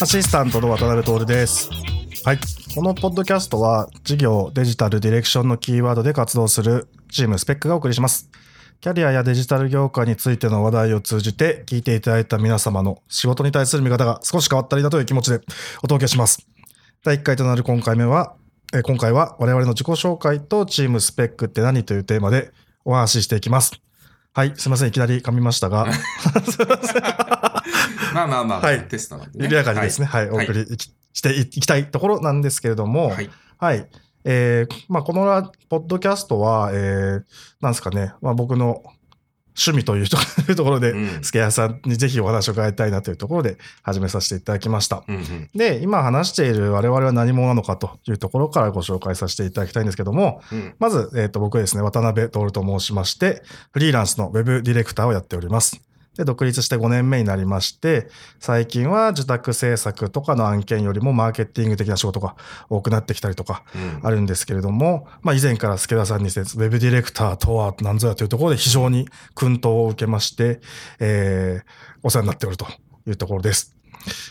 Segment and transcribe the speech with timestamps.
[0.00, 1.70] アシスタントの渡辺徹です。
[2.24, 2.38] はい。
[2.74, 8.28] このポッドキャストは、事業、デジタル、ディレクションのキーワードで活動するチームスペックがお送りします。
[8.82, 15.38] キャリアやデジタル業界についての話題を通じて、聞いていただいた皆様の仕事に対する見方が少し変わったりだという気持ちで
[15.84, 16.44] お届けします。
[17.04, 18.34] 第1回となる今回目は、
[18.74, 22.50] えー今回は我々の自己紹介とチームスペックって何というテーマで
[22.84, 23.80] お話ししていきます。
[24.34, 24.52] はい。
[24.56, 24.88] すいません。
[24.88, 25.86] いきなり噛みましたが、
[28.12, 29.44] まあまあまあ、はいテストなんでね。
[29.44, 30.66] 緩やかにですね、はい、おはい送り
[31.12, 33.30] していきたいところなんですけれども、はい。
[33.58, 33.86] はい。
[34.24, 37.22] えーまあ、このラポッドキャストは、えー
[37.60, 38.82] なんですかね、まあ、僕の
[39.54, 40.16] 趣味というと
[40.56, 45.04] ところで、うんスケアさんにぜひお話を伺いたいなというところで始めさせていただきました。
[45.06, 45.50] うんうん。
[45.54, 50.74] で、今話している我々は何者なのかというところからご紹介させていただきたいんですけども、うん。
[50.78, 53.42] まず、えっ、と、僕ですね、渡辺徹と申しまして、
[53.72, 55.80] フリーランスのウェブディレクターをやっております。
[56.16, 62.36] で、独立して5年目になりまして、最近は自宅制作とかの案件よりもマーケティング的な仕事が
[62.68, 70.60] 多くなってきたりとかうんあるんですけれども、まあ以前から助田さんにして、ウェブディレクターとは何ぞやというところで非常に薫陶を受けまして、
[71.00, 72.66] えーお世話になっておると
[73.06, 73.76] いうところです。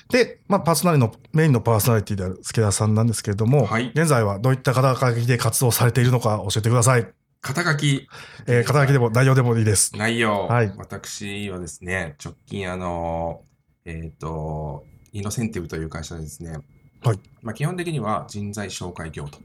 [0.10, 7.08] で、まあ、パーソナリティの、メインのパーソナリティである助田さんなんですけれども、はい現在はどういった肩書きで活動されているのか教えてください。
[7.42, 8.08] 肩書き、
[8.46, 9.98] えー、肩書きでも内容でもいいです。
[9.98, 10.48] 内容。
[10.48, 13.42] はい私はですね、直近、あの、
[13.84, 16.60] えっ、と、イノセンティブという会社でですね、
[17.02, 19.40] はいまあ、基本的には人材紹介業と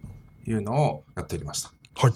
[0.47, 1.73] いうのをやっておりました。
[1.97, 2.13] はい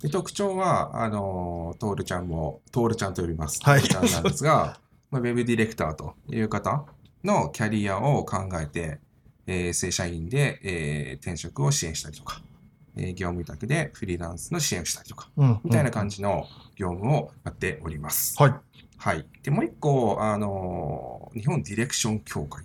[0.00, 3.58] で特徴は、あの、トールちゃんも、トールちゃんと呼びます。
[3.62, 4.78] はいちゃんなんですが、
[5.10, 6.84] まあ、ウェブディレクターという方
[7.24, 9.00] のキャリアを考えて、
[9.46, 12.53] えー正社員で、えー転職を支援したりとか、えー
[12.96, 15.60] 業務委託でフリーランスの支援をしたりとか、うん。
[15.64, 15.92] みたいなじ。
[15.92, 16.46] 感じの
[16.76, 18.40] 業務をやっております。
[18.40, 18.54] はい。
[18.96, 19.26] はい。
[19.42, 22.64] で、もう一個、あのー日本ディレクション協会。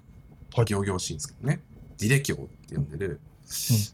[0.55, 1.61] はい行々しいんですけどね。
[1.97, 3.19] ディレ協って呼んでる、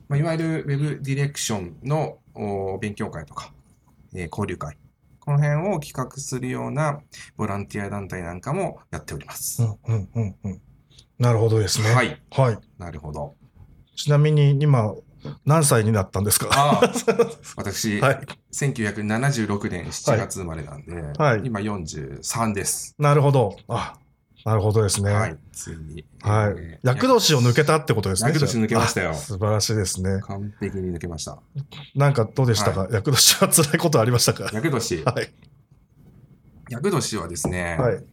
[0.08, 3.54] まあ、いわゆるウェブディレクションのお勉強会とか、
[4.14, 4.78] えー交流会。
[5.20, 7.02] この辺を企画するような
[7.36, 9.64] ボランティア団体なんかもやっております。
[9.64, 10.62] うんうんうんうん。
[11.18, 11.94] なるほどですね。
[11.94, 12.22] はい。
[12.32, 12.60] はい。
[12.78, 13.36] なるほど。
[13.96, 14.94] ちなみに今、
[15.46, 16.50] 何歳になったんですか？
[17.58, 18.22] 私、はい。
[18.54, 22.96] 1976年7月生まれなんで、はい今43です。
[23.00, 23.56] なるほど。
[23.68, 23.96] あ、
[24.46, 25.12] なるほどですね。
[25.12, 25.32] ははい。
[25.34, 26.06] い、ついに。
[26.22, 28.30] はいえー厄年を抜けたってことですね。
[28.30, 30.20] 厄年抜けましたよあ素晴らしいですね。
[30.22, 31.40] 完璧に抜けました。
[31.96, 34.50] なんかどうでしたか、は厄年は辛いことありましたか？
[34.54, 35.04] 厄年。
[35.04, 35.34] はい。
[36.70, 38.04] 厄年はですね、はい。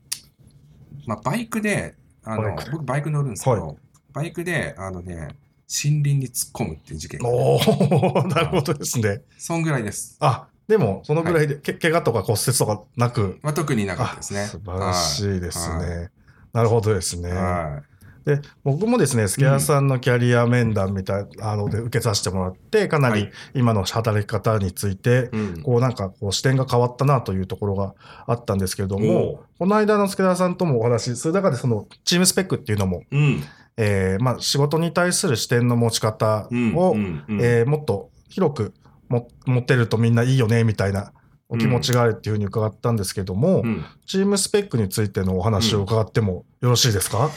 [1.07, 1.95] まあ、バイクで、
[2.25, 3.75] あのバイク僕バイク乗るんですけど、は
[4.13, 5.29] バイクで、あのね、
[5.73, 7.21] 森林に突っ込むっていう事件。
[7.25, 9.23] おお なるほどですね。
[9.39, 10.17] そんぐらいです。
[10.21, 14.47] あ、でも、そのぐらいで、け怪我とか骨折とかなく、まあ、特になかったあですね。
[14.47, 16.11] 素晴らしいですはね。
[16.53, 17.33] なるほどですね。
[17.33, 17.83] は
[18.25, 25.31] で、僕もですね、スケアさんのキャリア面談みたいなので受けさせてもらって、かなりはい今の働き方について。
[25.63, 27.95] こうなんかこう視点が変わったなというところが
[28.27, 33.43] あったんですけれどおもう、この間の助田さんともお話しする中でそのチームスペックっていうのも、うん。
[33.77, 36.75] えーまあ仕事に対する視点の持ち方うん。
[36.77, 36.95] を、
[37.41, 38.75] えーもっと広く
[39.09, 41.13] も持ってるとみんないいよねみたいな
[41.49, 47.31] お気持ちがあるっていうふうに伺ったんですけども、うんチームスペックについてのお話を伺ってもよろしいですか、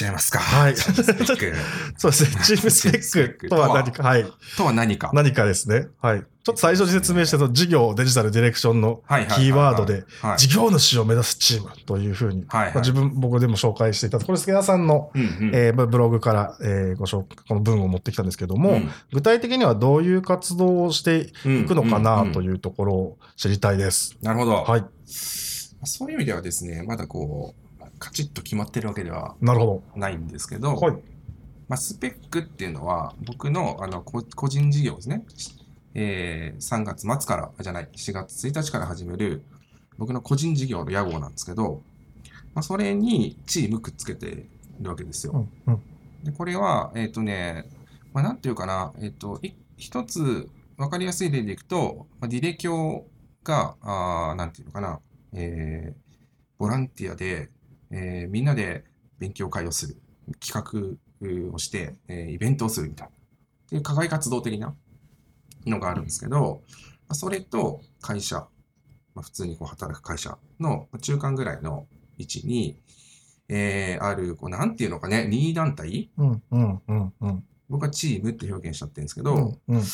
[0.00, 0.40] 違いますか。
[0.40, 1.02] はい そうで
[2.12, 2.30] すね。
[2.44, 4.26] チームスペックとは何か、はい。
[4.56, 5.10] とは何か。
[5.12, 5.86] 何かですね。
[6.02, 6.24] はい。
[6.46, 24.16] ちょっと最初に説明してた事業デジタルディレクションのキーワードで、はい事業主を目指すチームというふうに、はい自分、僕でも紹介していた、これ、助田さんの、うんうんえーブログから、えーご紹介、この文を持ってきたんですけども、うん具体的にはどういう活動をしていくのかなというところを知りたいです。
[24.22, 24.62] なるほど。
[24.62, 24.84] はい。
[25.84, 27.65] そういう意味ではですね、まだこう、
[27.98, 29.36] カチッと決まってるわけでは
[29.94, 30.76] ないんですけど、ど。
[30.76, 30.92] はい。
[31.68, 35.24] まあ、スペックっていうのは、僕のあのこ個人事業ですね、
[35.94, 39.42] えー3月末から、あじゃない、4月1日から始める、
[39.98, 41.82] 僕の個人事業の屋号なんですけど、
[42.54, 44.46] まあ、それにチームくっつけて
[44.80, 45.48] るわけですよ。
[45.66, 45.82] うんうん。
[46.24, 47.68] でこれは、えっ、とね、
[48.12, 53.06] まあ、なんていうかな、えっ、と、い一つ分かりやすい例でいくと、まあ、ディレ教
[53.42, 55.00] が、あーなんていうのかな、
[55.32, 56.06] えー
[56.58, 57.50] ボランティアで、
[57.90, 58.84] えーみんなで
[59.18, 59.96] 勉強会をする、
[60.44, 60.98] 企
[61.50, 63.18] 画をして、えーイベントをするみたいな、っ
[63.68, 64.74] ていう課外活動的な
[65.66, 66.62] のがあるんですけど、
[67.08, 68.46] まあそれと会社、
[69.14, 71.86] まあ、普通にこう働く会社の中間ぐらいの
[72.18, 72.78] 位置に、
[73.48, 77.44] えーある、こう、なんていうのかね、任意団体うんうんうんうん。
[77.68, 79.84] 僕はチームって表現しちゃってるんですけど、うんうんっ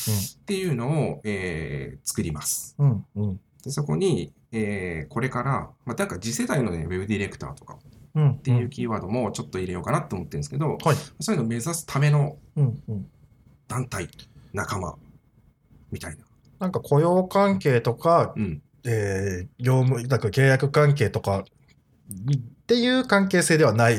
[0.45, 2.75] ていうのを、えー作ります。
[2.79, 7.77] うんうんでそこに、えーこれから、まあ、なんか次世代のね、ウェブディレクターとか
[8.35, 10.95] っていうキーワードもちょっと入れようかなと思ってるんですけど、はい。
[11.19, 13.07] そういうのを目指すためのうんうん
[13.67, 14.09] 団体、
[14.53, 14.95] 仲間、
[15.91, 16.17] みたいな。
[16.59, 18.61] なんか雇用関係とか、うん。
[18.85, 21.45] えー業務、なんか契約関係とかっ
[22.67, 23.95] ていう関係性ではない、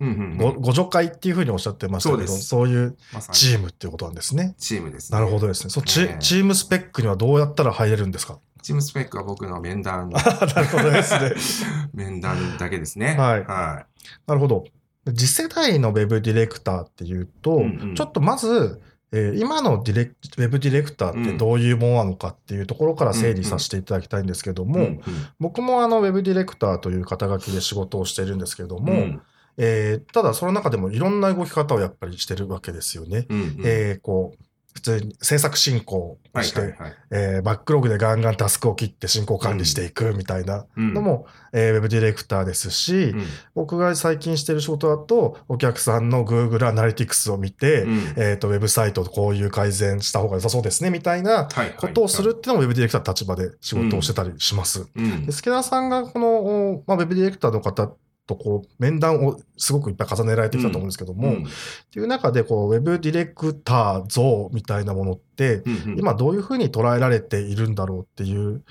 [0.00, 2.96] うんうんうんごご助会っていうふうにおっしゃってましたけど、そういう
[3.32, 4.54] チームっていうことなんですね。
[4.58, 5.18] チームですね。
[5.18, 5.70] なるほどですね。
[5.70, 8.38] そうチチームスペックにはどうやったら入れるんですか？
[8.62, 11.32] チームスペックは僕の面談、 なるほどですね。
[11.94, 13.16] 面談だけですね。
[13.16, 13.86] はいは
[14.26, 14.64] なるほど。
[15.06, 18.80] 次世代のウェブディレクターっていうと、うんうんちょっとまず、
[19.12, 24.66] えー今のディレクウェブディレクターってどういうものなのかっていうところから整理させていただきたいんですけどい。
[24.66, 25.00] も、うん
[25.40, 29.20] 僕もあのウェブディレクターという肩書きで仕事をしているんですけれども、うん
[29.56, 33.26] えーただその中でもいろんな動き方をやっぱりしてるわけですよね。
[33.30, 34.44] うんうんえーこう
[34.78, 36.92] 普通に制作進行をして、はいはいはい。
[37.10, 40.94] えーバックログでガンガンタスクを切って進行管理していくみたいなうん。
[40.94, 43.26] のも、えーウェブディレクターですし、うん。
[43.54, 48.14] 僕が最近してる仕事だと、お客さんの Google アナリティクスを見て、うん。
[48.16, 54.86] えっ、と、ウェブサイトこういう改善した方が良さそうですね、みたいなことをするっていうのもウェブディレクターの立場で仕事をしてたりします。
[54.94, 55.26] うん。
[55.26, 57.90] で、助田さんがこの、おまあ、ウェブディレクターの方
[58.28, 61.46] とこう、面談をすごくいっぱい重ねられてきたと思うんですけども、うんっ
[61.90, 68.62] ていう中で、こう、ウェブディレクター像みたいなものって、うんうん今どういうふうに捉えられているんだろうっていう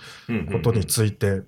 [0.51, 1.42] ことについて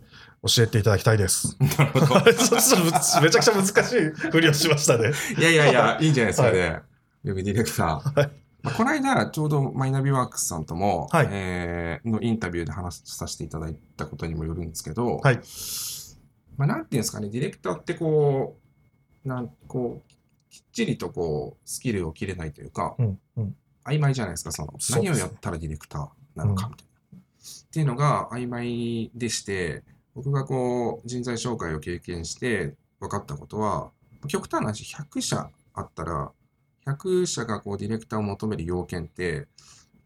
[0.44, 1.56] 教えていただきたいです。
[1.78, 2.16] なるほど。
[2.26, 5.12] めちゃくちゃ難しいふりをしましたね。
[5.38, 6.82] いやいやいや、いいんじゃないですかね。
[7.24, 8.30] ウェブディレクター。
[8.64, 15.40] まあこの間、ちょうどマイナビワークスさんとも、はいえーのインタビューで話させていただいたことにもよるんですけど、はい
[16.60, 18.58] まあ、なんていうんですかね、ディレクターってこ
[19.26, 20.10] う、なんこう、
[20.50, 27.18] きっちりとこう、スキルを切れないというか、うんうん曖昧じゃないですか、その、何をやったらディレクターなのかみたいな。
[27.18, 29.84] っていうのが曖昧でして、
[30.14, 33.90] 僕がこう、人材紹介を経験して分かったことは、
[34.28, 36.32] 極端な話、100社あったら、
[36.86, 39.48] 100社がこうディレクターを求める要件って、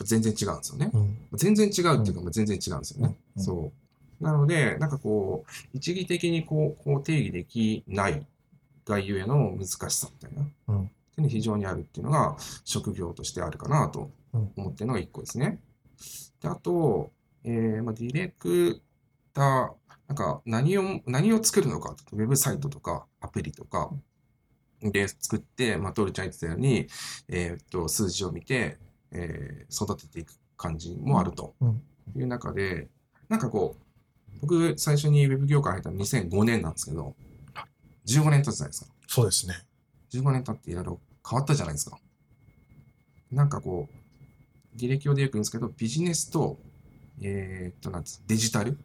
[0.01, 0.91] 全然違うんですよね。
[0.93, 3.17] うん全然違うっていうか、全然違うんですよね。
[3.35, 3.82] うんうんそう。
[4.23, 8.25] なので、なんかこう、一義的にこうこう定義できない
[8.85, 10.83] がゆえの難しさみたいな、うん。
[10.85, 14.11] っていうのが非常にあるっていうのが、職業としてあるかなと
[14.55, 15.59] 思ってるのが一個ですね。
[16.41, 17.11] で、あと、
[17.43, 18.81] えーまあ、ディレク
[19.33, 19.71] ター、
[20.07, 23.91] なんか何を、何を作るのか、ウェブサイトとかアプリとか
[24.81, 26.87] で作って、まあ、トールちゃん言ってたように、
[27.29, 28.77] えーっと、数字を見て、
[29.11, 31.81] えー育てていく感じもあるとうん。
[32.15, 32.89] いう中で、
[33.29, 33.83] なんかこう、
[34.41, 37.15] 僕最初にウェブ業界入ったの2005年なんですけど、
[38.05, 38.91] 15年経つじゃないですか。
[39.07, 39.55] そうですね。
[40.11, 41.97] 15年経っていろいろ変わったじゃないですか。
[43.31, 46.59] なんかこう、履歴をでよく言うんですけど、ビジネスと、
[47.21, 48.77] えーっと、なんつうデジタル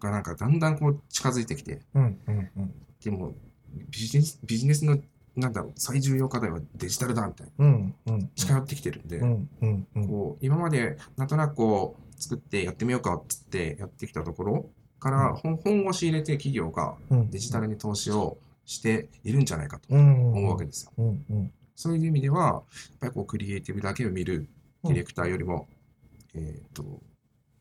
[0.00, 3.34] がなんかだんだんこう近づいてきて、うんうんうんでも
[3.90, 4.98] ビジネス、ビジネスの、
[5.34, 14.70] なんだろう、最重要課題はデジタルだみたいな、うんうん近寄ってきてるんで、うんうんうんこう今までなんとなくこう作ってやってみようかっつってやってきたところ
[15.02, 17.30] から本本腰入れて企業がうん。
[17.30, 20.32] デジタルに投資をしているんじゃないかとうん。
[20.32, 20.92] 思うわけですよ。
[20.96, 21.24] うん。
[21.28, 21.52] うん。
[21.74, 22.62] そういう意味では、やっ
[23.00, 24.48] ぱりこうクリエイティブだけを見る
[24.84, 25.66] ディレクターよりも、
[26.34, 27.02] えっと、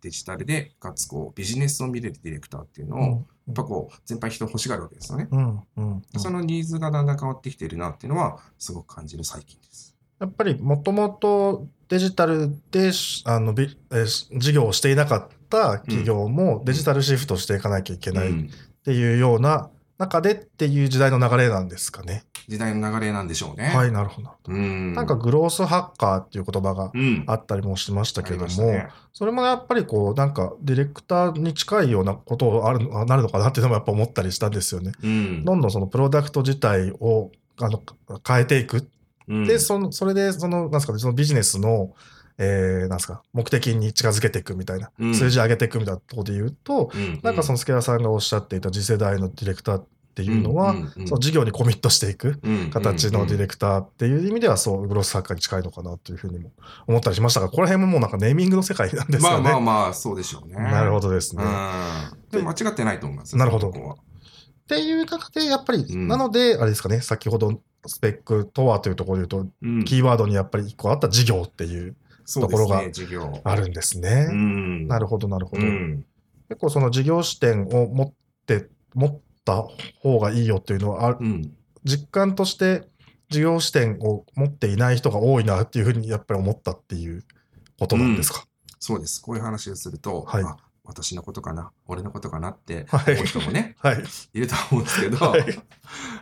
[0.02, 3.00] デジタルで、かつこうビジネスを見れるディレクターっていうのを、
[3.48, 5.28] やっぱこう、全般人欲しがるわけですよね。
[5.32, 5.60] うん。
[5.78, 6.02] うん。
[6.18, 9.96] そのニーズがだんだん変わってきているなっていうのは、すごく感じる最近です。
[10.20, 18.50] やっぱりもともとデジタルでしあのビえー事業をしていなかった企業もデジタルシフトしていかなきゃいけないっうん
[18.84, 22.24] ていうような中でっていう時代の流れなんですかね。
[22.48, 23.68] 時代の流れなんでしょうね。
[23.68, 24.32] はい、なるほど。
[24.48, 24.94] うん。
[24.94, 27.24] なんかグロースハッカーっていう言葉がうん。
[27.28, 34.94] あったりもしましたけども、ありましたねそれもやっぱりこうなんかディレクターに近いようなことあるなるのかなっていうのもやっぱ思ったりしたんですよね。
[35.04, 37.30] うんどんどんそのプロダクト自体を
[37.60, 37.80] あの
[38.28, 38.90] 変えていく。
[39.28, 41.94] うんで、そのそれでそのなんですかねそのビジネスの、
[42.38, 52.40] えーなんですか目的に近づけていくみたいな、うん数字上げていくみたいなところで言うと、うんなんかその助田さんがおっしゃっていた次世代のディレクターっていうのは、うんうんうんその事業にコミットしていく。
[52.44, 56.52] うん形のディレクターっていう意味ではそうグロスハッカーに近いのかなというふうにも
[56.88, 59.52] 思ったりしましたがここら辺ももうなんかネーミングの世界なんですまあよね。
[59.52, 60.56] まあまあ、そうでしょうね。
[60.56, 61.44] なるほどですね。
[61.44, 62.30] うん。
[62.32, 63.74] でも間違ってないと思いますよなるほどっ
[64.68, 71.96] ていう中でやっぱり、うんなのであれですかね先ほどスペックとはというところで言うと、うんキーワードにやっぱり一個あった事業っていう
[72.40, 72.84] ところが。
[73.44, 74.28] あるんですね。
[74.30, 74.88] うん。
[74.88, 75.64] なるほどなるほど。
[75.64, 76.06] うん。
[76.50, 78.14] 結構その事業視点を持っ
[78.46, 79.66] て持った
[80.02, 81.54] 方がいいよっていうのはあうん。
[81.84, 82.84] 実感として
[83.30, 87.24] 事業視点を持っていない人が多いなっていうふうにやっぱり思ったっていう
[87.80, 88.46] ことなんですか？
[88.80, 89.22] そうです。
[89.22, 92.50] こういう話をすると、はいあ私のことかな、俺のことかな？
[92.50, 94.04] ってはい思う人もね、 はい。
[94.34, 95.46] いると思うんですけど、はい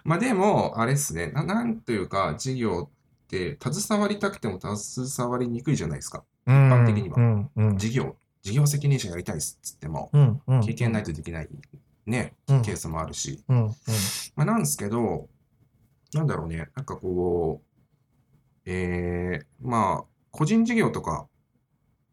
[0.04, 2.90] まあでも、あれですねな、なんというか、事業
[3.30, 6.24] って携わりたくても携わりにくいじゃないですか。
[6.48, 7.16] 一般的には。
[7.18, 7.78] うんうん。
[7.78, 10.62] 事業、事業責任者やりたいっつっても、うんうん。
[10.62, 11.50] 経験ないとできない、
[12.08, 12.62] ね、うん。
[12.64, 13.76] ケースもあるし、うんうん。
[14.36, 15.30] まあ、なんですけど、
[16.14, 17.66] なんだろうね、なんかこう、
[18.66, 21.28] えー、まあ、個人事業とか、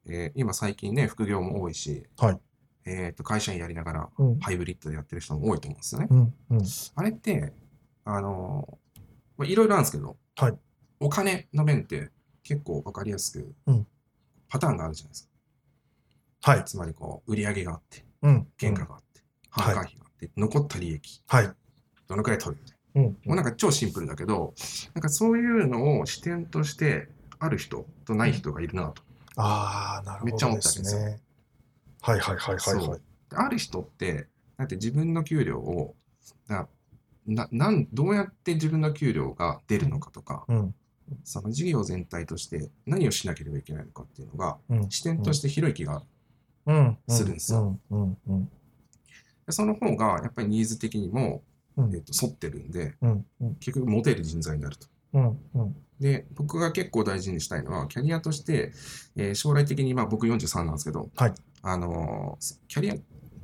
[0.09, 2.41] えー今最近ね、副業も多いし、はい。
[2.85, 4.39] えーと、会社員やりながら、うん。
[4.39, 6.09] ハイブリッドでやってる人も多いと思うんですよね。
[6.11, 6.63] うんうん。
[6.95, 7.55] あれって、
[8.05, 8.79] あの
[9.39, 10.59] まあ、いろいろあるんですけど、はい
[11.01, 12.11] お金の面って
[12.43, 13.87] 結構わかりやすく、うん
[14.49, 15.29] パターンがあるじゃないです
[16.43, 16.53] か。
[16.53, 16.65] はい。
[16.65, 21.51] つまりこう、売上があって、うん原価があって、販管費があって、残った利益、はい。
[22.07, 23.03] どのくらい取るみたいな。
[23.03, 24.55] うんもうなんか超シンプルだけど、
[24.95, 27.09] なんかそういうのを視点として
[27.41, 29.03] ある人とない人がいるなと。
[29.37, 31.21] ああ、なるほめっちゃ思ったんですすよね。
[32.03, 33.01] はいはいはいはいそはい。
[33.35, 35.97] ある人って、だって自分の給料を、
[36.47, 36.69] な
[37.27, 40.75] ななんどうやって自分の給料が出るのかとか、うん
[41.25, 44.91] その事業全体として何をしなければいけないのかっていうのが、うん。
[44.91, 46.03] 視点として広い気が、
[46.67, 46.99] うん。
[47.09, 47.79] するんですよ。
[49.49, 51.43] その方がやっぱりニーズ的にも、
[51.77, 51.95] うん。
[51.95, 52.95] えっと沿ってるんで、
[53.61, 54.89] 結局モテる人材になると。
[56.01, 58.73] で、僕が結構大事にしたいのは、キャリアとして、
[59.17, 61.35] えー将来的に、まあ僕43なんですけど、はい。
[61.63, 62.95] あのーキャリア、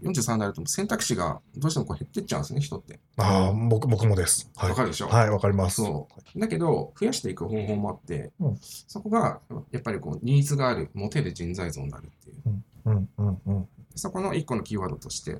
[0.02, 3.00] 43になると選択肢がどうしてもこう減ってっちゃうんですね、人って。
[3.16, 4.50] ああ、僕僕もです。
[4.56, 5.08] はいわかるでしょ？
[5.08, 5.76] はい、わかります。
[5.76, 6.38] そう。
[6.40, 9.40] だけど、増やしていく方法もあって、うんそこが、
[9.70, 12.42] やっぱりこう、ニーズがある、モテる人材像になるっていう。
[12.86, 15.38] うんうんうんそこの一個のキーワードとして、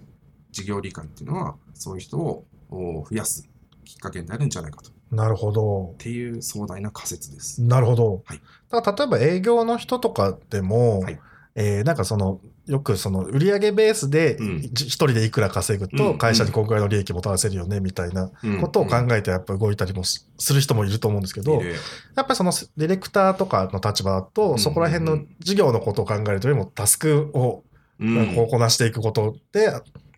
[0.51, 3.49] 事業理解っていうのは、そういう人をお増やす
[3.85, 4.91] きっかけになるんじゃないかと。
[4.91, 5.95] っなるほど。
[5.99, 7.63] ていう壮大な仮説です。
[7.63, 8.23] なるほど。
[8.27, 8.41] はい
[8.71, 11.19] だから例えば営業の人とかでも、はい
[11.55, 14.39] えーなんかそのよくその売上ベースで
[14.73, 15.99] 一人でいくら稼ぐうん。
[15.99, 18.31] と会社にこんくらいの利益もたらせるよねみたいな
[18.61, 21.73] ことを考ええてやっぱ動いたりもすする人もいると思うんですけど、る。
[22.17, 24.59] やっぱりそのディレクターとかの立場だと、ん。
[24.59, 27.65] そこら辺の事業のことを考えるとよりもタスクを
[28.01, 28.35] うん。
[28.35, 29.71] こうこなしていくことで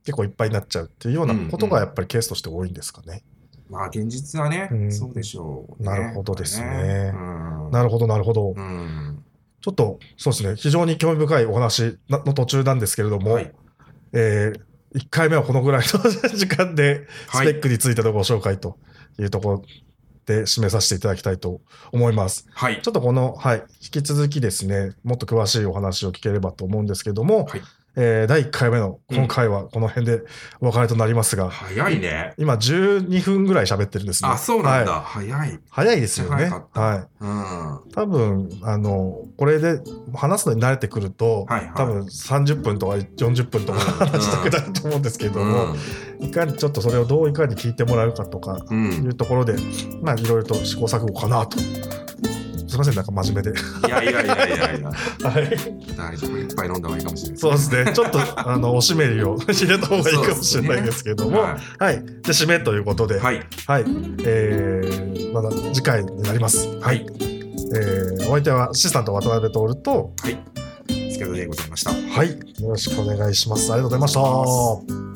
[0.04, 3.22] 結構いっぱいになっちゃうっていうようなことがやっぱりケースとして多いんですかね。
[3.68, 4.92] まあ現実はね、うん。
[4.92, 5.88] そうでしょう、ね。
[5.88, 7.12] なるほどですね。
[7.14, 8.52] うん、なるほどなるほど。
[8.56, 9.13] うん。
[9.64, 10.56] ちょっとそうですね。
[10.56, 13.50] 非常に興味深いお話なの途中なんですけれども、はい。
[14.12, 14.52] え
[14.94, 17.46] 1回目はこのぐらいの時間でスはい。
[17.54, 18.76] ペックについてのご紹介と
[19.18, 19.62] いうところ
[20.26, 22.46] で締めさせていただきたいと思います。
[22.52, 22.82] はい。
[22.82, 27.62] ちょっとこの、はい、引き続きですね、もっと詳しいお話を聞ければと思うんですけども、はい
[27.96, 30.22] えー第1回目の今回はこの辺で
[30.60, 32.34] お別れとなりますが、早いね。
[32.38, 34.30] 今12分ぐらい喋ってるんですね。
[34.30, 34.92] あ、そうなんだ。
[35.00, 35.60] はい早い。
[35.70, 36.50] 早いですよね。
[36.72, 37.24] はい。
[37.24, 37.92] うん。
[37.92, 39.80] 多分、あの、これで
[40.14, 45.74] 話すのに慣れてくると、はいはい多分30分とか40分とか話したくなると思うんですけれども、
[46.20, 48.92] いかにちょっとそれをどういかに聞いてもらうかとかうん。
[48.92, 49.08] いうん。
[49.08, 49.54] うところで、
[50.02, 51.58] まあいろいろと試行錯誤かなと。
[52.74, 53.58] すいません、なんか真面目で。
[53.86, 54.90] いやいやいやいやいや。
[55.30, 55.96] はい。
[55.96, 56.36] 大丈夫。
[56.36, 57.92] いっぱい飲んだ方がいいかもしれないそうですね。
[57.92, 62.04] ちょっと、あの、おしめりを入れた方がいいかもしれないですけれども、ははい。
[62.04, 63.18] で、締めということで、い。
[63.18, 63.46] はい。
[63.66, 63.84] はい。
[64.24, 66.66] えー、まだ次回になります。
[66.80, 67.06] はい。
[67.76, 70.38] えー、お相手はアシスタント渡辺徹と、はい。
[71.12, 71.92] スケでございました。
[71.92, 72.30] はい。
[72.30, 73.72] よろしくお願いします。
[73.72, 75.13] ありがとうございました。